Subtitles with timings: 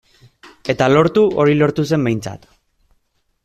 [0.73, 2.51] Eta lortu, hori lortu zen behintzat.